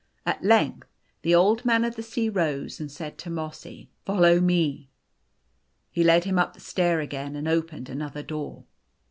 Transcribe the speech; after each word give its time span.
At 0.25 0.43
length 0.43 0.87
the 1.21 1.35
Old 1.35 1.63
Man 1.63 1.85
of 1.85 1.95
the 1.95 2.01
Sea, 2.01 2.27
arose 2.29 2.79
and 2.79 2.91
said 2.91 3.19
to 3.19 3.29
Mossy," 3.29 3.91
Follow 4.03 4.39
me." 4.39 4.89
He 5.91 6.03
led 6.03 6.23
him 6.23 6.39
up 6.39 6.55
the 6.55 6.59
stair 6.59 6.99
again, 7.01 7.35
and 7.35 7.47
opened 7.47 7.87
another 7.87 8.23
door. 8.23 8.63